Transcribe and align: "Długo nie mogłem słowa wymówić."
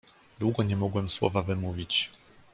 "Długo 0.39 0.63
nie 0.63 0.75
mogłem 0.75 1.09
słowa 1.09 1.41
wymówić." 1.43 2.09